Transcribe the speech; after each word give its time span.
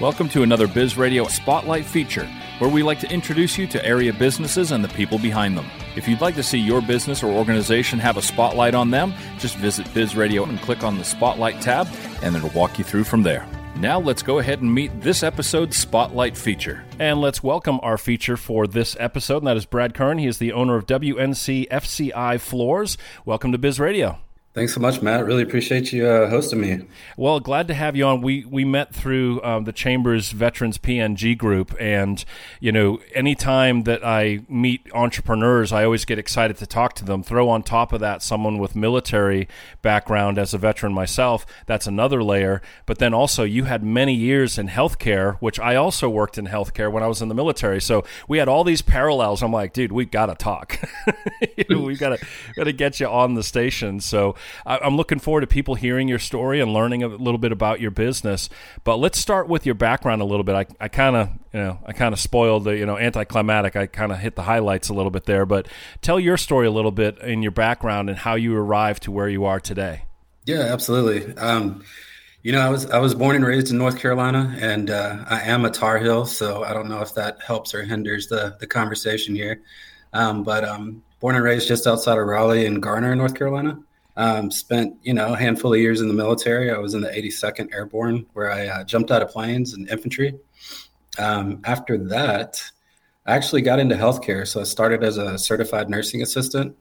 Welcome 0.00 0.28
to 0.28 0.44
another 0.44 0.68
Biz 0.68 0.96
Radio 0.96 1.26
Spotlight 1.26 1.84
feature, 1.84 2.24
where 2.60 2.70
we 2.70 2.84
like 2.84 3.00
to 3.00 3.10
introduce 3.10 3.58
you 3.58 3.66
to 3.66 3.84
area 3.84 4.12
businesses 4.12 4.70
and 4.70 4.84
the 4.84 4.88
people 4.90 5.18
behind 5.18 5.58
them. 5.58 5.66
If 5.96 6.06
you'd 6.06 6.20
like 6.20 6.36
to 6.36 6.42
see 6.44 6.60
your 6.60 6.80
business 6.80 7.24
or 7.24 7.32
organization 7.32 7.98
have 7.98 8.16
a 8.16 8.22
spotlight 8.22 8.76
on 8.76 8.92
them, 8.92 9.12
just 9.40 9.56
visit 9.56 9.92
Biz 9.94 10.14
Radio 10.14 10.44
and 10.44 10.60
click 10.60 10.84
on 10.84 10.98
the 10.98 11.04
Spotlight 11.04 11.60
tab, 11.60 11.88
and 12.22 12.36
it'll 12.36 12.48
walk 12.50 12.78
you 12.78 12.84
through 12.84 13.02
from 13.02 13.24
there. 13.24 13.44
Now 13.74 13.98
let's 13.98 14.22
go 14.22 14.38
ahead 14.38 14.62
and 14.62 14.72
meet 14.72 15.00
this 15.00 15.24
episode's 15.24 15.76
Spotlight 15.76 16.36
feature. 16.36 16.84
And 17.00 17.20
let's 17.20 17.42
welcome 17.42 17.80
our 17.82 17.98
feature 17.98 18.36
for 18.36 18.68
this 18.68 18.96
episode, 19.00 19.38
and 19.38 19.48
that 19.48 19.56
is 19.56 19.66
Brad 19.66 19.94
Currin. 19.94 20.20
He 20.20 20.28
is 20.28 20.38
the 20.38 20.52
owner 20.52 20.76
of 20.76 20.86
WNC 20.86 21.66
FCI 21.70 22.38
Floors. 22.38 22.98
Welcome 23.24 23.50
to 23.50 23.58
Biz 23.58 23.80
Radio. 23.80 24.20
Thanks 24.58 24.74
so 24.74 24.80
much, 24.80 25.00
Matt. 25.00 25.24
Really 25.24 25.44
appreciate 25.44 25.92
you 25.92 26.04
uh, 26.04 26.28
hosting 26.28 26.60
me. 26.60 26.80
Well, 27.16 27.38
glad 27.38 27.68
to 27.68 27.74
have 27.74 27.94
you 27.94 28.04
on. 28.04 28.22
We 28.22 28.44
we 28.44 28.64
met 28.64 28.92
through 28.92 29.40
um, 29.44 29.62
the 29.62 29.72
Chambers 29.72 30.32
Veterans 30.32 30.78
PNG 30.78 31.38
group, 31.38 31.76
and 31.78 32.24
you 32.58 32.72
know, 32.72 32.98
anytime 33.14 33.84
that 33.84 34.04
I 34.04 34.40
meet 34.48 34.84
entrepreneurs, 34.92 35.70
I 35.70 35.84
always 35.84 36.04
get 36.04 36.18
excited 36.18 36.56
to 36.56 36.66
talk 36.66 36.94
to 36.94 37.04
them. 37.04 37.22
Throw 37.22 37.48
on 37.48 37.62
top 37.62 37.92
of 37.92 38.00
that 38.00 38.20
someone 38.20 38.58
with 38.58 38.74
military 38.74 39.46
background 39.80 40.40
as 40.40 40.52
a 40.52 40.58
veteran 40.58 40.92
myself. 40.92 41.46
That's 41.66 41.86
another 41.86 42.24
layer. 42.24 42.60
But 42.84 42.98
then 42.98 43.14
also, 43.14 43.44
you 43.44 43.62
had 43.62 43.84
many 43.84 44.12
years 44.12 44.58
in 44.58 44.66
healthcare, 44.66 45.36
which 45.36 45.60
I 45.60 45.76
also 45.76 46.08
worked 46.08 46.36
in 46.36 46.48
healthcare 46.48 46.90
when 46.90 47.04
I 47.04 47.06
was 47.06 47.22
in 47.22 47.28
the 47.28 47.34
military. 47.36 47.80
So 47.80 48.02
we 48.26 48.38
had 48.38 48.48
all 48.48 48.64
these 48.64 48.82
parallels. 48.82 49.40
I'm 49.40 49.52
like, 49.52 49.72
dude, 49.72 49.92
we 49.92 50.04
got 50.04 50.26
to 50.26 50.34
talk. 50.34 50.80
we 51.68 51.94
got 51.94 52.18
to 52.18 52.26
got 52.56 52.64
to 52.64 52.72
get 52.72 52.98
you 52.98 53.06
on 53.06 53.34
the 53.34 53.44
station. 53.44 54.00
So. 54.00 54.34
I, 54.66 54.86
am 54.86 54.96
looking 54.96 55.18
forward 55.18 55.42
to 55.42 55.46
people 55.46 55.74
hearing 55.74 56.08
your 56.08 56.18
story 56.18 56.60
and 56.60 56.72
learning 56.72 57.02
a 57.02 57.08
little 57.08 57.38
bit 57.38 57.52
about 57.52 57.80
your 57.80 57.90
business. 57.90 58.48
But 58.84 58.96
let's 58.96 59.18
start 59.18 59.48
with 59.48 59.66
your 59.66 59.74
background 59.74 60.22
a 60.22 60.24
little 60.24 60.44
bit. 60.44 60.54
I, 60.54 60.84
I 60.84 60.88
kind 60.88 61.16
of, 61.16 61.30
you 61.52 61.60
know, 61.60 61.78
I 61.86 61.92
kind 61.92 62.12
of 62.12 62.20
spoiled 62.20 62.64
the, 62.64 62.76
you 62.76 62.86
know, 62.86 62.98
anticlimactic. 62.98 63.76
I 63.76 63.86
kind 63.86 64.12
of 64.12 64.18
hit 64.18 64.36
the 64.36 64.42
highlights 64.42 64.88
a 64.88 64.94
little 64.94 65.10
bit 65.10 65.24
there. 65.24 65.46
But 65.46 65.68
tell 66.02 66.18
your 66.20 66.36
story 66.36 66.66
a 66.66 66.70
little 66.70 66.92
bit 66.92 67.18
in 67.18 67.42
your 67.42 67.52
background 67.52 68.08
and 68.08 68.18
how 68.18 68.34
you 68.34 68.56
arrived 68.56 69.02
to 69.04 69.10
where 69.10 69.28
you 69.28 69.44
are 69.44 69.60
today. 69.60 70.04
Yeah, 70.46 70.60
absolutely. 70.60 71.36
Um, 71.36 71.84
you 72.42 72.52
know, 72.52 72.60
I 72.60 72.70
was 72.70 72.86
I 72.90 72.98
was 72.98 73.14
born 73.14 73.36
and 73.36 73.44
raised 73.44 73.70
in 73.70 73.78
North 73.78 73.98
Carolina, 73.98 74.56
and 74.58 74.88
uh, 74.90 75.24
I 75.26 75.40
am 75.40 75.64
a 75.64 75.70
Tar 75.70 75.98
Heel, 75.98 76.24
so 76.24 76.62
I 76.62 76.72
don't 76.72 76.88
know 76.88 77.00
if 77.00 77.12
that 77.14 77.42
helps 77.42 77.74
or 77.74 77.82
hinders 77.82 78.28
the 78.28 78.56
the 78.60 78.66
conversation 78.66 79.34
here. 79.34 79.60
Um, 80.12 80.44
but 80.44 80.64
um, 80.64 81.02
born 81.20 81.34
and 81.34 81.44
raised 81.44 81.68
just 81.68 81.86
outside 81.86 82.16
of 82.16 82.26
Raleigh 82.26 82.64
in 82.64 82.80
Garner, 82.80 83.14
North 83.14 83.34
Carolina. 83.34 83.78
Um, 84.18 84.50
spent 84.50 84.96
you 85.02 85.14
know 85.14 85.32
a 85.32 85.36
handful 85.38 85.72
of 85.72 85.78
years 85.78 86.00
in 86.00 86.08
the 86.08 86.14
military. 86.14 86.72
I 86.72 86.78
was 86.78 86.94
in 86.94 87.00
the 87.00 87.08
82nd 87.08 87.72
Airborne, 87.72 88.26
where 88.32 88.50
I 88.50 88.66
uh, 88.66 88.84
jumped 88.84 89.12
out 89.12 89.22
of 89.22 89.30
planes 89.30 89.74
and 89.74 89.88
infantry. 89.88 90.34
Um, 91.18 91.60
after 91.64 91.96
that, 91.96 92.60
I 93.26 93.36
actually 93.36 93.62
got 93.62 93.78
into 93.78 93.94
healthcare. 93.94 94.46
So 94.46 94.60
I 94.60 94.64
started 94.64 95.04
as 95.04 95.18
a 95.18 95.38
certified 95.38 95.88
nursing 95.88 96.22
assistant 96.22 96.76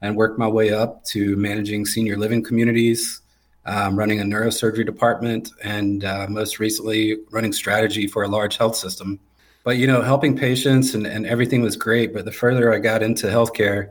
and 0.00 0.16
worked 0.16 0.38
my 0.38 0.48
way 0.48 0.72
up 0.72 1.04
to 1.06 1.36
managing 1.36 1.84
senior 1.84 2.16
living 2.16 2.42
communities, 2.42 3.20
um, 3.66 3.98
running 3.98 4.20
a 4.20 4.24
neurosurgery 4.24 4.86
department, 4.86 5.50
and 5.62 6.04
uh, 6.04 6.26
most 6.28 6.58
recently 6.58 7.18
running 7.30 7.52
strategy 7.52 8.06
for 8.06 8.22
a 8.22 8.28
large 8.28 8.56
health 8.56 8.76
system. 8.76 9.18
But 9.64 9.76
you 9.76 9.86
know, 9.86 10.00
helping 10.00 10.36
patients 10.36 10.94
and, 10.94 11.06
and 11.06 11.26
everything 11.26 11.60
was 11.60 11.76
great. 11.76 12.14
But 12.14 12.24
the 12.24 12.32
further 12.32 12.72
I 12.72 12.78
got 12.78 13.02
into 13.02 13.26
healthcare, 13.26 13.90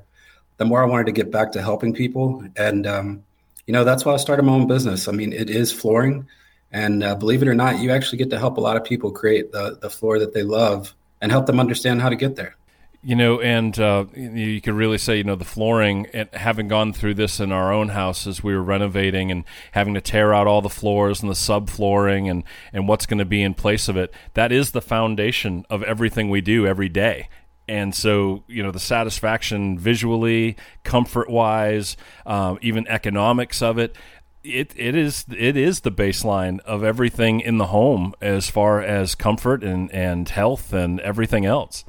the 0.57 0.65
more 0.65 0.83
I 0.83 0.85
wanted 0.85 1.05
to 1.05 1.11
get 1.11 1.31
back 1.31 1.51
to 1.53 1.61
helping 1.61 1.93
people. 1.93 2.43
And, 2.55 2.85
um, 2.85 3.23
you 3.65 3.73
know, 3.73 3.83
that's 3.83 4.05
why 4.05 4.13
I 4.13 4.17
started 4.17 4.43
my 4.43 4.53
own 4.53 4.67
business. 4.67 5.07
I 5.07 5.11
mean, 5.11 5.33
it 5.33 5.49
is 5.49 5.71
flooring. 5.71 6.27
And 6.71 7.03
uh, 7.03 7.15
believe 7.15 7.41
it 7.41 7.47
or 7.47 7.55
not, 7.55 7.79
you 7.79 7.91
actually 7.91 8.17
get 8.17 8.29
to 8.31 8.39
help 8.39 8.57
a 8.57 8.61
lot 8.61 8.75
of 8.75 8.83
people 8.83 9.11
create 9.11 9.51
the, 9.51 9.77
the 9.81 9.89
floor 9.89 10.19
that 10.19 10.33
they 10.33 10.43
love 10.43 10.93
and 11.21 11.31
help 11.31 11.45
them 11.45 11.59
understand 11.59 12.01
how 12.01 12.09
to 12.09 12.15
get 12.15 12.35
there. 12.35 12.55
You 13.03 13.15
know, 13.15 13.39
and 13.39 13.77
uh, 13.79 14.05
you 14.15 14.59
could 14.59 14.73
really 14.73 14.97
say, 14.97 15.17
you 15.17 15.23
know, 15.23 15.35
the 15.35 15.45
flooring, 15.45 16.07
and 16.13 16.27
having 16.33 16.67
gone 16.67 16.91
through 16.91 17.13
this 17.13 17.39
in 17.39 17.51
our 17.51 17.71
own 17.71 17.89
house 17.89 18.27
as 18.27 18.43
we 18.43 18.53
were 18.53 18.63
renovating 18.63 19.31
and 19.31 19.45
having 19.71 19.93
to 19.93 20.01
tear 20.01 20.33
out 20.33 20.47
all 20.47 20.61
the 20.61 20.69
floors 20.69 21.21
and 21.21 21.29
the 21.29 21.35
subflooring 21.35 22.29
and, 22.29 22.43
and 22.73 22.87
what's 22.87 23.05
going 23.05 23.19
to 23.19 23.25
be 23.25 23.43
in 23.43 23.53
place 23.53 23.87
of 23.87 23.95
it, 23.95 24.11
that 24.33 24.51
is 24.51 24.71
the 24.71 24.81
foundation 24.81 25.65
of 25.69 25.83
everything 25.83 26.29
we 26.29 26.41
do 26.41 26.67
every 26.67 26.89
day 26.89 27.29
and 27.67 27.93
so 27.93 28.43
you 28.47 28.63
know 28.63 28.71
the 28.71 28.79
satisfaction 28.79 29.77
visually 29.77 30.55
comfort 30.83 31.29
wise 31.29 31.97
um, 32.25 32.57
even 32.61 32.87
economics 32.87 33.61
of 33.61 33.77
it 33.77 33.95
it, 34.43 34.73
it 34.75 34.95
is 34.95 35.25
it 35.35 35.57
is 35.57 35.81
the 35.81 35.91
baseline 35.91 36.59
of 36.61 36.83
everything 36.83 37.39
in 37.41 37.57
the 37.57 37.67
home 37.67 38.13
as 38.21 38.49
far 38.49 38.81
as 38.81 39.15
comfort 39.15 39.63
and, 39.63 39.91
and 39.91 40.29
health 40.29 40.73
and 40.73 40.99
everything 41.01 41.45
else. 41.45 41.85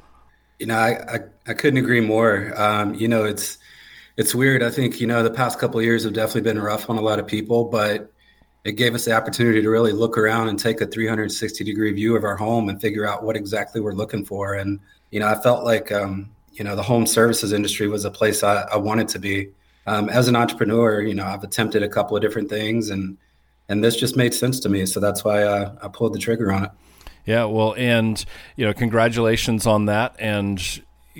You 0.59 0.67
know 0.67 0.75
i 0.75 0.89
i, 0.89 1.19
I 1.47 1.53
couldn't 1.53 1.79
agree 1.79 2.01
more. 2.01 2.53
Um, 2.55 2.93
you 2.93 3.07
know 3.07 3.23
it's 3.23 3.57
it's 4.17 4.35
weird. 4.35 4.61
I 4.61 4.69
think 4.69 4.99
you 4.99 5.07
know 5.07 5.23
the 5.23 5.31
past 5.31 5.59
couple 5.59 5.81
years 5.81 6.03
have 6.03 6.13
definitely 6.13 6.41
been 6.41 6.59
rough 6.59 6.89
on 6.89 6.97
a 6.97 7.01
lot 7.01 7.19
of 7.19 7.27
people 7.27 7.65
but 7.65 8.11
it 8.63 8.73
gave 8.73 8.93
us 8.93 9.05
the 9.05 9.13
opportunity 9.13 9.61
to 9.61 9.69
really 9.69 9.93
look 9.93 10.17
around 10.17 10.49
and 10.49 10.59
take 10.59 10.81
a 10.81 10.85
360 10.85 11.63
degree 11.63 11.93
view 11.93 12.15
of 12.15 12.23
our 12.23 12.35
home 12.35 12.69
and 12.69 12.81
figure 12.81 13.07
out 13.07 13.23
what 13.23 13.35
exactly 13.35 13.79
we're 13.81 13.93
looking 13.93 14.25
for 14.25 14.55
and 14.55 14.79
you 15.11 15.19
know, 15.19 15.27
I 15.27 15.35
felt 15.35 15.63
like, 15.63 15.91
um, 15.91 16.29
you 16.53 16.63
know, 16.63 16.75
the 16.75 16.83
home 16.83 17.05
services 17.05 17.53
industry 17.53 17.87
was 17.87 18.05
a 18.05 18.11
place 18.11 18.43
I, 18.43 18.61
I 18.63 18.77
wanted 18.77 19.07
to 19.09 19.19
be. 19.19 19.49
Um, 19.87 20.09
as 20.09 20.27
an 20.27 20.35
entrepreneur, 20.35 21.01
you 21.01 21.15
know, 21.15 21.25
I've 21.25 21.43
attempted 21.43 21.83
a 21.83 21.89
couple 21.89 22.15
of 22.15 22.21
different 22.21 22.49
things 22.49 22.89
and, 22.89 23.17
and 23.69 23.83
this 23.83 23.95
just 23.95 24.15
made 24.15 24.33
sense 24.33 24.59
to 24.61 24.69
me. 24.69 24.85
So 24.85 24.99
that's 24.99 25.23
why 25.23 25.43
uh, 25.43 25.75
I 25.81 25.87
pulled 25.87 26.13
the 26.13 26.19
trigger 26.19 26.51
on 26.51 26.65
it. 26.65 26.71
Yeah. 27.25 27.45
Well, 27.45 27.75
and, 27.75 28.23
you 28.55 28.65
know, 28.65 28.73
congratulations 28.73 29.65
on 29.65 29.85
that. 29.85 30.15
And, 30.19 30.59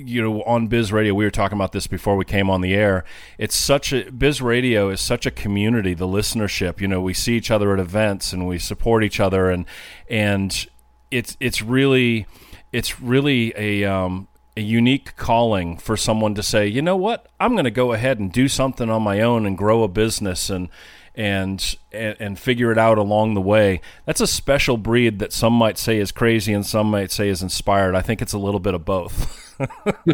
you 0.06 0.22
know, 0.22 0.42
on 0.42 0.66
Biz 0.68 0.92
Radio, 0.92 1.14
we 1.14 1.24
were 1.24 1.30
talking 1.30 1.56
about 1.56 1.72
this 1.72 1.86
before 1.86 2.16
we 2.16 2.24
came 2.24 2.50
on 2.50 2.60
the 2.60 2.74
air. 2.74 3.04
It's 3.38 3.54
such 3.54 3.92
a 3.92 4.10
Biz 4.10 4.40
Radio 4.42 4.90
is 4.90 5.00
such 5.00 5.26
a 5.26 5.30
community. 5.30 5.94
The 5.94 6.06
listenership, 6.06 6.80
you 6.80 6.88
know, 6.88 7.00
we 7.00 7.14
see 7.14 7.36
each 7.36 7.50
other 7.50 7.72
at 7.72 7.80
events 7.80 8.32
and 8.32 8.46
we 8.46 8.58
support 8.58 9.04
each 9.04 9.20
other, 9.20 9.50
and 9.50 9.66
and 10.08 10.66
it's 11.10 11.36
it's 11.40 11.62
really 11.62 12.26
it's 12.72 13.00
really 13.00 13.52
a 13.56 13.84
um, 13.84 14.28
a 14.56 14.60
unique 14.60 15.16
calling 15.16 15.76
for 15.76 15.96
someone 15.96 16.34
to 16.34 16.42
say, 16.42 16.66
you 16.66 16.82
know 16.82 16.96
what, 16.96 17.26
I'm 17.38 17.52
going 17.52 17.64
to 17.64 17.70
go 17.70 17.92
ahead 17.92 18.18
and 18.18 18.32
do 18.32 18.48
something 18.48 18.90
on 18.90 19.02
my 19.02 19.20
own 19.20 19.46
and 19.46 19.56
grow 19.56 19.82
a 19.82 19.88
business 19.88 20.50
and 20.50 20.68
and 21.14 21.76
and 21.92 22.38
figure 22.38 22.70
it 22.72 22.78
out 22.78 22.98
along 22.98 23.34
the 23.34 23.40
way. 23.40 23.80
That's 24.06 24.20
a 24.20 24.26
special 24.26 24.76
breed 24.76 25.18
that 25.18 25.32
some 25.32 25.52
might 25.52 25.78
say 25.78 25.98
is 25.98 26.12
crazy 26.12 26.52
and 26.52 26.64
some 26.64 26.90
might 26.90 27.10
say 27.10 27.28
is 27.28 27.42
inspired. 27.42 27.94
I 27.94 28.02
think 28.02 28.22
it's 28.22 28.32
a 28.32 28.38
little 28.38 28.60
bit 28.60 28.74
of 28.74 28.84
both. 28.84 29.46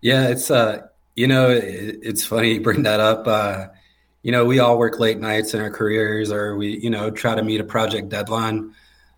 yeah, 0.00 0.28
it's 0.28 0.50
uh, 0.50 0.86
you 1.14 1.26
know, 1.26 1.50
it, 1.50 1.98
it's 2.02 2.24
funny 2.24 2.54
you 2.54 2.60
bring 2.60 2.82
that 2.84 3.00
up. 3.00 3.26
Uh, 3.26 3.66
you 4.22 4.32
know, 4.32 4.44
we 4.44 4.58
all 4.58 4.78
work 4.78 4.98
late 4.98 5.18
nights 5.18 5.54
in 5.54 5.60
our 5.60 5.70
careers, 5.70 6.30
or 6.30 6.56
we, 6.56 6.78
you 6.78 6.90
know, 6.90 7.10
try 7.10 7.34
to 7.34 7.42
meet 7.42 7.60
a 7.60 7.64
project 7.64 8.08
deadline. 8.08 8.74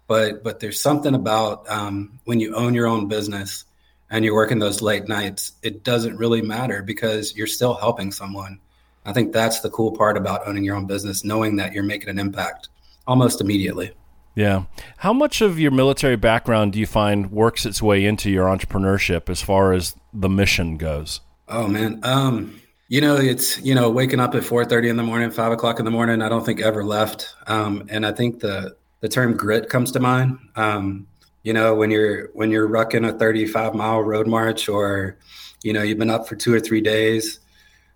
But 0.06 0.42
but 0.42 0.60
there's 0.60 0.80
something 0.80 1.14
about 1.14 1.68
um, 1.70 2.18
when 2.24 2.40
you 2.40 2.54
own 2.54 2.74
your 2.74 2.86
own 2.86 3.08
business 3.08 3.64
and 4.10 4.24
you're 4.24 4.34
working 4.34 4.58
those 4.58 4.82
late 4.82 5.08
nights 5.08 5.52
it 5.62 5.82
doesn't 5.82 6.16
really 6.18 6.42
matter 6.42 6.82
because 6.82 7.34
you're 7.36 7.46
still 7.46 7.74
helping 7.74 8.12
someone. 8.12 8.60
I 9.06 9.12
think 9.12 9.32
that's 9.32 9.60
the 9.60 9.70
cool 9.70 9.92
part 9.92 10.16
about 10.16 10.46
owning 10.46 10.64
your 10.64 10.76
own 10.76 10.86
business 10.86 11.24
knowing 11.24 11.56
that 11.56 11.72
you're 11.72 11.82
making 11.82 12.08
an 12.08 12.18
impact 12.18 12.68
almost 13.06 13.41
immediately 13.41 13.92
yeah 14.34 14.65
how 14.99 15.12
much 15.12 15.41
of 15.41 15.59
your 15.59 15.71
military 15.71 16.17
background 16.17 16.72
do 16.72 16.78
you 16.78 16.87
find 16.87 17.31
works 17.31 17.65
its 17.65 17.83
way 17.83 18.05
into 18.05 18.31
your 18.31 18.47
entrepreneurship 18.47 19.28
as 19.28 19.41
far 19.41 19.72
as 19.72 19.97
the 20.12 20.28
mission 20.28 20.77
goes 20.77 21.21
oh 21.49 21.69
man 21.69 22.00
um 22.03 22.61
you 22.89 23.00
know 23.00 23.17
it's 23.17 23.61
you 23.61 23.75
know 23.75 23.91
waking 23.91 24.21
up 24.21 24.34
at 24.34 24.43
4.30 24.43 24.91
in 24.91 24.97
the 24.97 25.03
morning 25.03 25.31
5 25.31 25.53
o'clock 25.53 25.78
in 25.78 25.84
the 25.84 25.91
morning 25.91 26.22
i 26.22 26.28
don't 26.28 26.45
think 26.45 26.61
ever 26.61 26.84
left 26.84 27.34
um, 27.47 27.87
and 27.89 28.05
i 28.05 28.12
think 28.12 28.41
the 28.41 28.77
the 29.05 29.09
term 29.11 29.37
grit 29.37 29.69
comes 29.69 29.92
to 29.92 30.01
mind. 30.01 30.39
Um, 30.57 31.07
you 31.42 31.53
know, 31.53 31.75
when 31.75 31.91
you're 31.91 32.30
when 32.33 32.51
you're 32.51 32.66
rucking 32.66 33.07
a 33.07 33.13
35 33.13 33.75
mile 33.75 34.01
road 34.01 34.27
march, 34.27 34.66
or 34.66 35.19
you 35.63 35.75
know, 35.75 35.83
you've 35.83 35.98
been 35.98 36.09
up 36.09 36.27
for 36.27 36.37
two 36.37 36.54
or 36.54 36.59
three 36.59 36.80
days. 36.80 37.39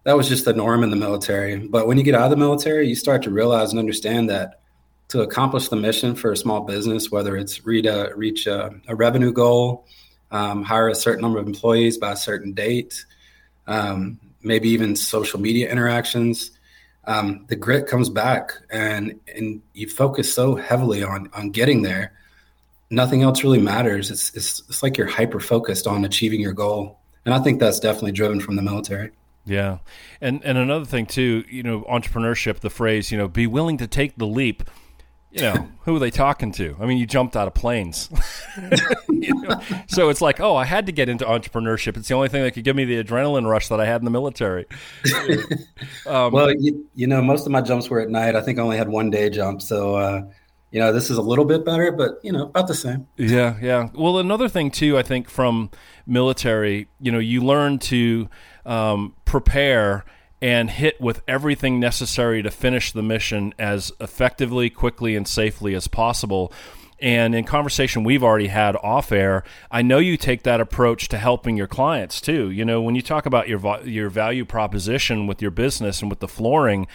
That 0.04 0.18
was 0.18 0.28
just 0.28 0.44
the 0.44 0.52
norm 0.52 0.82
in 0.82 0.90
the 0.90 0.96
military. 0.96 1.56
But 1.56 1.86
when 1.86 1.96
you 1.96 2.04
get 2.04 2.14
out 2.14 2.24
of 2.24 2.30
the 2.30 2.36
military, 2.36 2.86
you 2.88 2.94
start 2.94 3.22
to 3.22 3.30
realize 3.30 3.70
and 3.70 3.78
understand 3.78 4.28
that 4.28 4.60
to 5.08 5.22
accomplish 5.22 5.68
the 5.68 5.76
mission 5.76 6.14
for 6.14 6.32
a 6.32 6.36
small 6.36 6.60
business, 6.60 7.10
whether 7.10 7.36
it's 7.36 7.64
reach 7.64 7.86
a, 7.86 8.12
reach 8.14 8.46
a, 8.46 8.74
a 8.88 8.94
revenue 8.94 9.32
goal, 9.32 9.86
um, 10.30 10.62
hire 10.62 10.88
a 10.88 10.94
certain 10.94 11.22
number 11.22 11.38
of 11.38 11.46
employees 11.46 11.96
by 11.96 12.12
a 12.12 12.16
certain 12.16 12.52
date, 12.52 13.04
um, 13.66 14.20
maybe 14.42 14.68
even 14.68 14.94
social 14.94 15.40
media 15.40 15.70
interactions, 15.70 16.52
um, 17.08 17.46
the 17.48 17.56
grit 17.56 17.86
comes 17.86 18.10
back 18.10 18.52
and 18.70 19.18
and 19.34 19.62
you 19.72 19.88
focus 19.88 20.32
so 20.32 20.54
heavily 20.54 21.02
on 21.02 21.30
on 21.32 21.50
getting 21.50 21.82
there. 21.82 22.12
Nothing 22.90 23.22
else 23.22 23.42
really 23.42 23.60
matters. 23.60 24.10
It's 24.10 24.34
it's, 24.36 24.60
it's 24.68 24.82
like 24.82 24.98
you're 24.98 25.06
hyper 25.06 25.40
focused 25.40 25.86
on 25.86 26.04
achieving 26.04 26.40
your 26.40 26.52
goal. 26.52 26.98
And 27.24 27.34
i 27.34 27.40
think 27.40 27.60
that's 27.60 27.80
definitely 27.80 28.12
driven 28.12 28.40
from 28.40 28.56
the 28.56 28.62
military. 28.62 29.10
Yeah. 29.46 29.78
And 30.20 30.44
and 30.44 30.58
another 30.58 30.84
thing 30.84 31.06
too 31.06 31.44
you 31.48 31.62
know 31.62 31.80
entrepreneurship 31.82 32.60
the 32.60 32.70
phrase 32.70 33.10
you 33.10 33.16
know 33.16 33.26
be 33.26 33.46
willing 33.46 33.78
to 33.78 33.86
take 33.86 34.16
the 34.16 34.26
leap 34.26 34.62
you 35.30 35.42
know, 35.42 35.68
who 35.82 35.96
are 35.96 35.98
they 35.98 36.10
talking 36.10 36.52
to? 36.52 36.76
I 36.80 36.86
mean, 36.86 36.98
you 36.98 37.06
jumped 37.06 37.36
out 37.36 37.46
of 37.46 37.54
planes. 37.54 38.08
you 39.10 39.34
know? 39.34 39.60
So 39.86 40.08
it's 40.08 40.20
like, 40.20 40.40
oh, 40.40 40.56
I 40.56 40.64
had 40.64 40.86
to 40.86 40.92
get 40.92 41.08
into 41.08 41.24
entrepreneurship. 41.24 41.96
It's 41.96 42.08
the 42.08 42.14
only 42.14 42.28
thing 42.28 42.42
that 42.42 42.52
could 42.52 42.64
give 42.64 42.74
me 42.74 42.84
the 42.84 43.02
adrenaline 43.02 43.48
rush 43.48 43.68
that 43.68 43.80
I 43.80 43.84
had 43.84 44.00
in 44.00 44.04
the 44.06 44.10
military. 44.10 44.66
um, 46.06 46.32
well, 46.32 46.50
you, 46.50 46.88
you, 46.94 47.06
know, 47.06 47.20
most 47.20 47.44
of 47.44 47.52
my 47.52 47.60
jumps 47.60 47.90
were 47.90 48.00
at 48.00 48.08
night. 48.08 48.36
I 48.36 48.40
think 48.40 48.58
I 48.58 48.62
only 48.62 48.78
had 48.78 48.88
one 48.88 49.10
day 49.10 49.28
jump. 49.28 49.60
So, 49.60 49.96
uh, 49.96 50.22
you 50.70 50.80
know, 50.80 50.92
this 50.92 51.10
is 51.10 51.18
a 51.18 51.22
little 51.22 51.44
bit 51.44 51.64
better, 51.64 51.92
but, 51.92 52.20
you 52.22 52.32
know, 52.32 52.44
about 52.44 52.66
the 52.66 52.74
same. 52.74 53.06
Yeah, 53.16 53.56
yeah. 53.60 53.88
Well, 53.94 54.18
another 54.18 54.48
thing, 54.48 54.70
too, 54.70 54.96
I 54.96 55.02
think 55.02 55.28
from 55.28 55.70
military, 56.06 56.88
you 57.00 57.12
know, 57.12 57.18
you 57.18 57.42
learn 57.42 57.78
to 57.80 58.28
um, 58.64 59.14
prepare– 59.26 60.04
and 60.40 60.70
hit 60.70 61.00
with 61.00 61.22
everything 61.26 61.80
necessary 61.80 62.42
to 62.42 62.50
finish 62.50 62.92
the 62.92 63.02
mission 63.02 63.52
as 63.58 63.92
effectively, 64.00 64.70
quickly, 64.70 65.16
and 65.16 65.26
safely 65.26 65.74
as 65.74 65.88
possible. 65.88 66.52
And 67.00 67.34
in 67.34 67.44
conversation 67.44 68.02
we've 68.02 68.24
already 68.24 68.48
had 68.48 68.76
off 68.76 69.12
air, 69.12 69.44
I 69.70 69.82
know 69.82 69.98
you 69.98 70.16
take 70.16 70.42
that 70.42 70.60
approach 70.60 71.08
to 71.08 71.18
helping 71.18 71.56
your 71.56 71.68
clients 71.68 72.20
too. 72.20 72.50
You 72.50 72.64
know, 72.64 72.82
when 72.82 72.94
you 72.94 73.02
talk 73.02 73.26
about 73.26 73.48
your 73.48 73.60
your 73.84 74.10
value 74.10 74.44
proposition 74.44 75.26
with 75.26 75.40
your 75.40 75.52
business 75.52 76.00
and 76.00 76.10
with 76.10 76.18
the 76.18 76.28
flooring, 76.28 76.88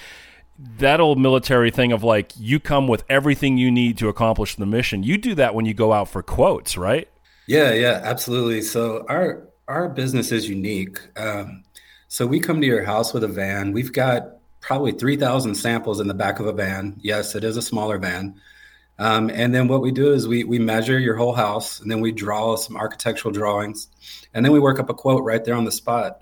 that 0.77 0.99
old 0.99 1.19
military 1.19 1.71
thing 1.71 1.91
of 1.91 2.03
like 2.03 2.33
you 2.37 2.59
come 2.59 2.87
with 2.87 3.03
everything 3.09 3.57
you 3.57 3.71
need 3.71 3.97
to 3.97 4.09
accomplish 4.09 4.55
the 4.55 4.65
mission. 4.65 5.03
You 5.03 5.17
do 5.17 5.35
that 5.35 5.55
when 5.55 5.65
you 5.65 5.73
go 5.73 5.93
out 5.93 6.09
for 6.09 6.21
quotes, 6.21 6.77
right? 6.77 7.07
Yeah, 7.47 7.73
yeah, 7.73 8.01
absolutely. 8.03 8.61
So 8.61 9.05
our 9.07 9.47
our 9.67 9.89
business 9.89 10.31
is 10.31 10.49
unique. 10.49 10.99
Um, 11.17 11.63
so 12.13 12.27
we 12.27 12.39
come 12.39 12.61
to 12.61 12.67
your 12.67 12.83
house 12.83 13.11
with 13.11 13.23
a 13.23 13.27
van. 13.27 13.71
We've 13.71 13.91
got 13.91 14.37
probably 14.61 14.91
3,000 14.91 15.55
samples 15.55 15.99
in 15.99 16.07
the 16.07 16.13
back 16.13 16.39
of 16.39 16.45
a 16.45 16.53
van. 16.53 16.95
Yes, 17.01 17.33
it 17.33 17.43
is 17.43 17.57
a 17.57 17.61
smaller 17.63 17.97
van. 17.97 18.39
Um, 18.99 19.31
and 19.31 19.51
then 19.51 19.67
what 19.67 19.81
we 19.81 19.91
do 19.91 20.13
is 20.13 20.27
we, 20.27 20.43
we 20.43 20.59
measure 20.59 20.99
your 20.99 21.15
whole 21.15 21.33
house 21.33 21.79
and 21.79 21.89
then 21.89 22.01
we 22.01 22.11
draw 22.11 22.55
some 22.55 22.77
architectural 22.77 23.33
drawings 23.33 23.87
and 24.35 24.45
then 24.45 24.51
we 24.51 24.59
work 24.59 24.79
up 24.79 24.91
a 24.91 24.93
quote 24.93 25.23
right 25.23 25.43
there 25.43 25.55
on 25.55 25.65
the 25.65 25.71
spot. 25.71 26.21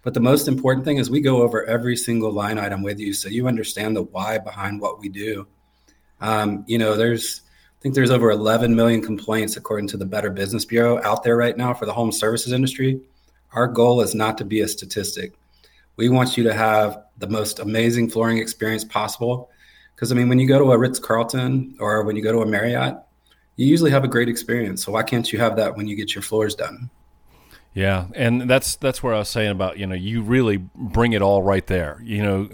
But 0.00 0.14
the 0.14 0.20
most 0.20 0.48
important 0.48 0.86
thing 0.86 0.96
is 0.96 1.10
we 1.10 1.20
go 1.20 1.42
over 1.42 1.66
every 1.66 1.98
single 1.98 2.32
line 2.32 2.58
item 2.58 2.82
with 2.82 2.98
you 2.98 3.12
so 3.12 3.28
you 3.28 3.46
understand 3.46 3.94
the 3.94 4.04
why 4.04 4.38
behind 4.38 4.80
what 4.80 5.00
we 5.00 5.10
do. 5.10 5.46
Um, 6.22 6.64
you 6.66 6.78
know, 6.78 6.96
there's, 6.96 7.42
I 7.78 7.82
think 7.82 7.94
there's 7.94 8.10
over 8.10 8.30
11 8.30 8.74
million 8.74 9.02
complaints 9.02 9.58
according 9.58 9.88
to 9.88 9.98
the 9.98 10.06
Better 10.06 10.30
Business 10.30 10.64
Bureau 10.64 10.98
out 11.04 11.24
there 11.24 11.36
right 11.36 11.58
now 11.58 11.74
for 11.74 11.84
the 11.84 11.92
home 11.92 12.10
services 12.10 12.54
industry. 12.54 13.02
Our 13.56 13.66
goal 13.66 14.02
is 14.02 14.14
not 14.14 14.36
to 14.38 14.44
be 14.44 14.60
a 14.60 14.68
statistic. 14.68 15.32
We 15.96 16.10
want 16.10 16.36
you 16.36 16.44
to 16.44 16.52
have 16.52 17.04
the 17.16 17.26
most 17.26 17.58
amazing 17.58 18.10
flooring 18.10 18.36
experience 18.36 18.84
possible. 18.84 19.50
Because, 19.94 20.12
I 20.12 20.14
mean, 20.14 20.28
when 20.28 20.38
you 20.38 20.46
go 20.46 20.58
to 20.58 20.72
a 20.72 20.78
Ritz 20.78 20.98
Carlton 20.98 21.74
or 21.80 22.04
when 22.04 22.16
you 22.16 22.22
go 22.22 22.32
to 22.32 22.42
a 22.42 22.46
Marriott, 22.46 22.98
you 23.56 23.66
usually 23.66 23.90
have 23.90 24.04
a 24.04 24.08
great 24.08 24.28
experience. 24.28 24.84
So, 24.84 24.92
why 24.92 25.02
can't 25.02 25.32
you 25.32 25.38
have 25.38 25.56
that 25.56 25.74
when 25.74 25.88
you 25.88 25.96
get 25.96 26.14
your 26.14 26.20
floors 26.20 26.54
done? 26.54 26.90
Yeah, 27.76 28.06
and 28.14 28.48
that's 28.48 28.76
that's 28.76 29.02
where 29.02 29.12
I 29.12 29.18
was 29.18 29.28
saying 29.28 29.50
about 29.50 29.76
you 29.76 29.86
know 29.86 29.94
you 29.94 30.22
really 30.22 30.56
bring 30.56 31.12
it 31.12 31.20
all 31.20 31.42
right 31.42 31.66
there. 31.66 32.00
You 32.02 32.22
know, 32.22 32.48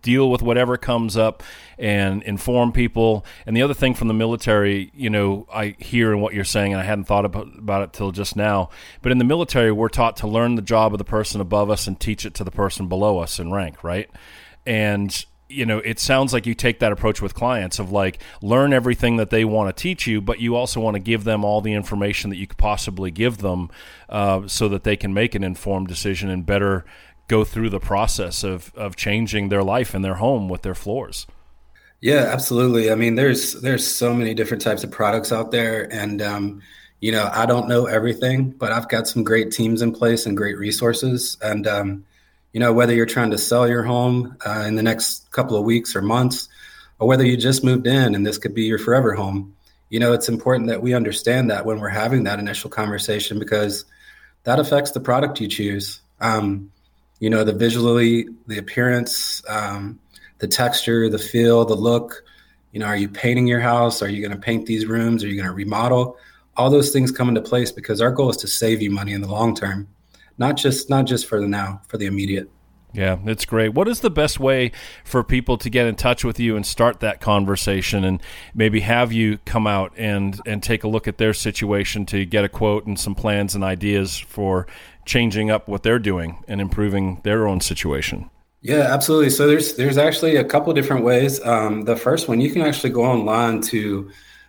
deal 0.00 0.30
with 0.30 0.40
whatever 0.40 0.78
comes 0.78 1.14
up 1.18 1.42
and 1.78 2.22
inform 2.22 2.72
people. 2.72 3.26
And 3.44 3.54
the 3.54 3.60
other 3.60 3.74
thing 3.74 3.92
from 3.92 4.08
the 4.08 4.14
military, 4.14 4.90
you 4.94 5.10
know, 5.10 5.46
I 5.52 5.76
hear 5.78 6.10
in 6.10 6.22
what 6.22 6.32
you're 6.32 6.42
saying, 6.42 6.72
and 6.72 6.80
I 6.80 6.84
hadn't 6.84 7.04
thought 7.04 7.26
about, 7.26 7.48
about 7.58 7.82
it 7.82 7.92
till 7.92 8.12
just 8.12 8.34
now. 8.34 8.70
But 9.02 9.12
in 9.12 9.18
the 9.18 9.24
military, 9.24 9.70
we're 9.70 9.90
taught 9.90 10.16
to 10.18 10.26
learn 10.26 10.54
the 10.54 10.62
job 10.62 10.94
of 10.94 10.98
the 10.98 11.04
person 11.04 11.42
above 11.42 11.68
us 11.68 11.86
and 11.86 12.00
teach 12.00 12.24
it 12.24 12.32
to 12.36 12.44
the 12.44 12.50
person 12.50 12.88
below 12.88 13.18
us 13.18 13.38
in 13.38 13.52
rank, 13.52 13.84
right? 13.84 14.08
And 14.64 15.22
you 15.54 15.64
know, 15.64 15.78
it 15.78 15.98
sounds 15.98 16.32
like 16.32 16.46
you 16.46 16.54
take 16.54 16.80
that 16.80 16.92
approach 16.92 17.22
with 17.22 17.34
clients 17.34 17.78
of 17.78 17.92
like 17.92 18.20
learn 18.42 18.72
everything 18.72 19.16
that 19.18 19.30
they 19.30 19.44
want 19.44 19.74
to 19.74 19.82
teach 19.82 20.06
you, 20.06 20.20
but 20.20 20.40
you 20.40 20.56
also 20.56 20.80
want 20.80 20.94
to 20.94 21.00
give 21.00 21.24
them 21.24 21.44
all 21.44 21.60
the 21.60 21.72
information 21.72 22.30
that 22.30 22.36
you 22.36 22.46
could 22.46 22.58
possibly 22.58 23.10
give 23.10 23.38
them 23.38 23.70
uh, 24.08 24.46
so 24.46 24.68
that 24.68 24.84
they 24.84 24.96
can 24.96 25.14
make 25.14 25.34
an 25.34 25.44
informed 25.44 25.88
decision 25.88 26.28
and 26.28 26.44
better 26.44 26.84
go 27.28 27.44
through 27.44 27.70
the 27.70 27.80
process 27.80 28.44
of, 28.44 28.72
of 28.74 28.96
changing 28.96 29.48
their 29.48 29.62
life 29.62 29.94
and 29.94 30.04
their 30.04 30.16
home 30.16 30.48
with 30.48 30.62
their 30.62 30.74
floors. 30.74 31.26
Yeah, 32.00 32.28
absolutely. 32.32 32.90
I 32.90 32.96
mean, 32.96 33.14
there's 33.14 33.54
there's 33.62 33.86
so 33.86 34.12
many 34.12 34.34
different 34.34 34.62
types 34.62 34.84
of 34.84 34.90
products 34.90 35.32
out 35.32 35.50
there, 35.52 35.90
and 35.90 36.20
um, 36.20 36.60
you 37.00 37.12
know, 37.12 37.30
I 37.32 37.46
don't 37.46 37.66
know 37.66 37.86
everything, 37.86 38.50
but 38.50 38.72
I've 38.72 38.88
got 38.90 39.08
some 39.08 39.24
great 39.24 39.52
teams 39.52 39.80
in 39.80 39.92
place 39.92 40.26
and 40.26 40.36
great 40.36 40.58
resources, 40.58 41.38
and 41.40 41.66
um, 41.66 42.04
you 42.54 42.60
know, 42.60 42.72
whether 42.72 42.94
you're 42.94 43.04
trying 43.04 43.32
to 43.32 43.36
sell 43.36 43.68
your 43.68 43.82
home 43.82 44.36
uh, 44.46 44.64
in 44.66 44.76
the 44.76 44.82
next 44.82 45.30
couple 45.32 45.56
of 45.56 45.64
weeks 45.64 45.94
or 45.96 46.00
months, 46.00 46.48
or 47.00 47.08
whether 47.08 47.26
you 47.26 47.36
just 47.36 47.64
moved 47.64 47.86
in 47.88 48.14
and 48.14 48.24
this 48.24 48.38
could 48.38 48.54
be 48.54 48.62
your 48.62 48.78
forever 48.78 49.12
home, 49.12 49.52
you 49.90 49.98
know, 49.98 50.12
it's 50.12 50.28
important 50.28 50.68
that 50.68 50.80
we 50.80 50.94
understand 50.94 51.50
that 51.50 51.66
when 51.66 51.80
we're 51.80 51.88
having 51.88 52.22
that 52.24 52.38
initial 52.38 52.70
conversation 52.70 53.40
because 53.40 53.84
that 54.44 54.60
affects 54.60 54.92
the 54.92 55.00
product 55.00 55.40
you 55.40 55.48
choose. 55.48 56.00
Um, 56.20 56.70
you 57.18 57.28
know, 57.28 57.42
the 57.42 57.52
visually, 57.52 58.26
the 58.46 58.58
appearance, 58.58 59.42
um, 59.48 59.98
the 60.38 60.46
texture, 60.46 61.08
the 61.08 61.18
feel, 61.18 61.64
the 61.64 61.74
look. 61.74 62.22
You 62.70 62.78
know, 62.78 62.86
are 62.86 62.96
you 62.96 63.08
painting 63.08 63.48
your 63.48 63.60
house? 63.60 64.00
Are 64.00 64.08
you 64.08 64.20
going 64.20 64.32
to 64.32 64.40
paint 64.40 64.66
these 64.66 64.86
rooms? 64.86 65.24
Are 65.24 65.28
you 65.28 65.36
going 65.36 65.48
to 65.48 65.54
remodel? 65.54 66.18
All 66.56 66.70
those 66.70 66.92
things 66.92 67.10
come 67.10 67.28
into 67.28 67.42
place 67.42 67.72
because 67.72 68.00
our 68.00 68.12
goal 68.12 68.30
is 68.30 68.36
to 68.38 68.46
save 68.46 68.80
you 68.80 68.92
money 68.92 69.12
in 69.12 69.22
the 69.22 69.28
long 69.28 69.56
term 69.56 69.88
not 70.38 70.56
just 70.56 70.90
not 70.90 71.06
just 71.06 71.26
for 71.26 71.40
the 71.40 71.48
now, 71.48 71.80
for 71.88 71.98
the 71.98 72.06
immediate. 72.06 72.50
Yeah, 72.94 73.18
it's 73.24 73.44
great. 73.44 73.70
What 73.70 73.88
is 73.88 74.00
the 74.00 74.10
best 74.10 74.38
way 74.38 74.70
for 75.02 75.24
people 75.24 75.58
to 75.58 75.68
get 75.68 75.88
in 75.88 75.96
touch 75.96 76.24
with 76.24 76.38
you 76.38 76.54
and 76.54 76.64
start 76.64 77.00
that 77.00 77.20
conversation 77.20 78.04
and 78.04 78.22
maybe 78.54 78.80
have 78.80 79.12
you 79.12 79.38
come 79.38 79.66
out 79.66 79.92
and 79.96 80.40
and 80.46 80.62
take 80.62 80.84
a 80.84 80.88
look 80.88 81.08
at 81.08 81.18
their 81.18 81.34
situation 81.34 82.06
to 82.06 82.24
get 82.24 82.44
a 82.44 82.48
quote 82.48 82.86
and 82.86 82.98
some 82.98 83.16
plans 83.16 83.56
and 83.56 83.64
ideas 83.64 84.16
for 84.16 84.68
changing 85.04 85.50
up 85.50 85.66
what 85.66 85.82
they're 85.82 85.98
doing 85.98 86.42
and 86.46 86.60
improving 86.60 87.20
their 87.24 87.48
own 87.48 87.60
situation? 87.60 88.30
Yeah, 88.62 88.94
absolutely. 88.94 89.30
So 89.30 89.48
there's 89.48 89.74
there's 89.74 89.98
actually 89.98 90.36
a 90.36 90.44
couple 90.44 90.72
different 90.72 91.04
ways. 91.04 91.44
Um, 91.44 91.82
the 91.82 91.96
first 91.96 92.28
one, 92.28 92.40
you 92.40 92.50
can 92.50 92.62
actually 92.62 92.90
go 92.90 93.04
online 93.04 93.60
to 93.62 94.08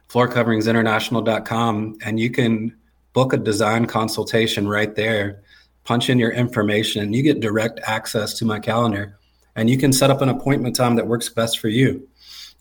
floorcoveringsinternational.com 0.10 1.98
and 2.06 2.20
you 2.20 2.30
can 2.30 2.78
book 3.14 3.34
a 3.34 3.38
design 3.38 3.88
consultation 3.88 4.68
right 4.68 4.96
there 4.96 5.42
punch 5.86 6.10
in 6.10 6.20
your 6.20 6.32
information, 6.32 7.02
and 7.02 7.16
you 7.16 7.24
get 7.24 7.40
direct 7.40 7.80
access 7.84 8.34
to 8.36 8.46
my 8.46 8.60
calendar. 8.60 9.18
And 9.56 9.70
you 9.70 9.78
can 9.78 9.94
set 9.94 10.10
up 10.12 10.22
an 10.22 10.28
appointment 10.28 10.76
time 10.76 10.96
that 10.96 11.08
works 11.08 11.30
best 11.30 11.60
for 11.60 11.70
you. 11.70 12.08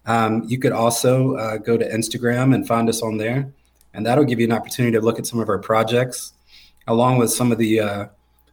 Um, 0.07 0.45
you 0.47 0.59
could 0.59 0.73
also 0.73 1.35
uh, 1.35 1.57
go 1.57 1.77
to 1.77 1.89
Instagram 1.89 2.55
and 2.55 2.69
find 2.69 2.89
us 2.89 3.03
on 3.03 3.17
there, 3.17 3.51
and 3.95 4.07
that'll 4.07 4.25
give 4.25 4.39
you 4.39 4.47
an 4.47 4.53
opportunity 4.53 4.97
to 4.97 5.05
look 5.05 5.19
at 5.19 5.27
some 5.27 5.41
of 5.41 5.49
our 5.49 5.59
projects, 5.59 6.33
along 6.87 7.19
with 7.19 7.33
some 7.33 7.51
of 7.51 7.59
the 7.59 7.81
uh, 7.81 8.07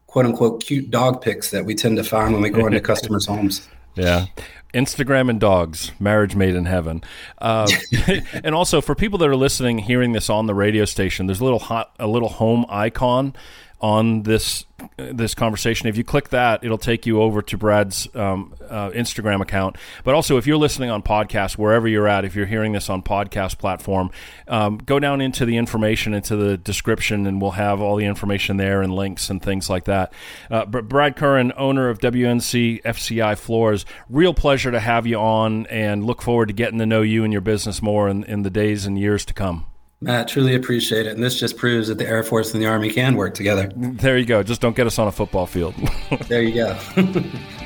quote 0.08 0.25
unquote 0.25 0.63
cute 0.63 0.90
dog 0.90 1.22
pics 1.22 1.51
that 1.51 1.66
we 1.66 1.75
tend 1.75 1.98
to 1.98 2.04
find 2.04 2.34
when 2.34 2.42
we 2.42 2.50
go 2.50 2.66
into 2.66 2.80
customers' 2.92 3.25
homes. 3.25 3.68
Yeah. 3.96 4.28
Instagram 4.74 5.30
and 5.30 5.38
dogs, 5.38 5.92
marriage 6.00 6.34
made 6.34 6.56
in 6.56 6.63
heaven. 6.63 7.04
Uh, 7.40 7.70
and 8.44 8.56
also 8.56 8.80
for 8.80 8.96
people 8.96 9.20
that 9.20 9.28
are 9.28 9.36
listening, 9.36 9.80
hearing 9.80 10.13
this 10.13 10.30
on 10.30 10.46
the 10.46 10.56
radio 10.56 10.86
station, 10.86 11.28
there's 11.28 11.42
a 11.42 11.44
little 11.44 11.60
hot, 11.60 11.94
a 12.00 12.08
little 12.08 12.30
home 12.30 12.66
icon 12.70 13.36
on 13.82 14.24
this 14.24 14.66
this 14.98 15.36
conversation. 15.36 15.88
If 15.88 15.98
you 15.98 16.04
click 16.04 16.30
that, 16.30 16.64
it'll 16.64 16.78
take 16.78 17.06
you 17.06 17.22
over 17.22 17.42
to 17.42 17.58
Brad's 17.58 18.08
um, 18.16 18.56
uh, 18.68 18.90
Instagram 18.92 19.42
account. 19.42 19.78
But 20.04 20.16
also, 20.16 20.38
if 20.38 20.48
you're 20.48 20.58
listening 20.58 20.90
on 20.90 21.04
podcast, 21.04 21.58
wherever 21.58 21.88
you're 21.88 22.08
at, 22.08 22.26
if 22.26 22.36
you're 22.36 22.46
hearing 22.46 22.72
this 22.72 22.90
on 22.90 23.04
podcast 23.04 23.58
platform, 23.58 24.12
um, 24.48 24.78
go 24.78 25.00
down 25.00 25.22
into 25.22 25.46
the 25.46 25.58
information, 25.58 26.14
into 26.14 26.36
the 26.36 26.58
description, 26.58 27.28
and 27.28 27.42
we'll 27.42 27.52
have 27.52 27.82
all 27.82 27.96
the 27.96 28.06
information 28.06 28.58
there 28.58 28.82
and 28.82 28.94
links 28.94 29.30
and 29.30 29.42
things 29.42 29.70
like 29.70 29.86
that. 29.86 30.14
Uh, 30.50 30.66
Brad 30.66 31.16
Currin, 31.16 31.52
owner 31.58 31.90
of 31.90 32.00
WNC 32.00 32.82
FCI 32.84 33.38
Floors, 33.38 33.86
real 34.10 34.34
pleasure 34.34 34.72
to 34.72 34.80
have 34.80 35.06
you 35.06 35.18
on, 35.18 35.66
and 35.68 36.06
look 36.06 36.22
forward 36.22 36.48
to 36.48 36.54
getting 36.54 36.80
to 36.80 36.86
know 36.86 37.02
you 37.02 37.24
and 37.24 37.32
your 37.32 37.42
business 37.42 37.82
more 37.82 38.10
in, 38.10 38.24
in 38.24 38.44
the 38.44 38.50
days 38.50 38.86
and 38.86 38.98
years 39.00 39.26
to 39.26 39.34
come. 39.34 39.66
Matt, 40.03 40.27
truly 40.27 40.55
appreciate 40.55 41.05
it. 41.05 41.13
And 41.13 41.24
this 41.24 41.39
just 41.39 41.58
proves 41.58 41.88
that 41.88 42.00
the 42.00 42.08
Air 42.08 42.24
Force 42.24 42.53
and 42.53 42.62
the 42.62 42.67
Army 42.67 42.91
can 42.91 43.15
work 43.15 43.36
together. 43.36 43.72
There 43.75 44.17
you 44.17 44.25
go. 44.25 44.41
Just 44.41 44.60
don't 44.60 44.75
get 44.75 44.88
us 44.88 44.98
on 44.98 45.08
a 45.08 45.12
football 45.12 45.46
field. 45.46 45.75
there 46.27 46.41
you 46.41 46.55
go. 46.55 46.74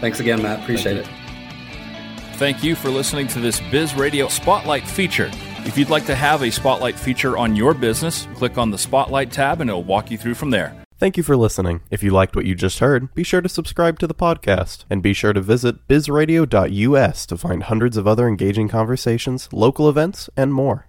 Thanks 0.01 0.19
again, 0.19 0.41
Matt. 0.41 0.61
Appreciate 0.61 1.05
Thank 1.05 1.07
it. 1.07 2.35
Thank 2.35 2.63
you 2.63 2.75
for 2.75 2.89
listening 2.89 3.27
to 3.27 3.39
this 3.39 3.61
Biz 3.71 3.95
Radio 3.95 4.27
Spotlight 4.27 4.85
feature. 4.85 5.31
If 5.59 5.77
you'd 5.77 5.89
like 5.89 6.05
to 6.07 6.15
have 6.15 6.43
a 6.43 6.51
Spotlight 6.51 6.99
feature 6.99 7.37
on 7.37 7.55
your 7.55 7.73
business, 7.73 8.27
click 8.35 8.57
on 8.57 8.69
the 8.69 8.77
Spotlight 8.77 9.31
tab 9.31 9.61
and 9.61 9.69
it'll 9.69 9.83
walk 9.85 10.11
you 10.11 10.17
through 10.17 10.35
from 10.35 10.49
there. 10.49 10.75
Thank 10.97 11.15
you 11.17 11.23
for 11.23 11.37
listening. 11.37 11.81
If 11.89 12.03
you 12.03 12.11
liked 12.11 12.35
what 12.35 12.45
you 12.45 12.55
just 12.55 12.79
heard, 12.79 13.13
be 13.13 13.23
sure 13.23 13.41
to 13.41 13.49
subscribe 13.49 13.97
to 13.99 14.07
the 14.07 14.13
podcast 14.13 14.83
and 14.89 15.01
be 15.01 15.13
sure 15.13 15.33
to 15.33 15.41
visit 15.41 15.87
bizradio.us 15.87 17.25
to 17.25 17.37
find 17.37 17.63
hundreds 17.63 17.95
of 17.97 18.07
other 18.07 18.27
engaging 18.27 18.67
conversations, 18.67 19.49
local 19.51 19.89
events, 19.89 20.29
and 20.37 20.53
more. 20.53 20.87